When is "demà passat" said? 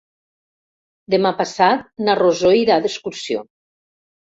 1.15-1.85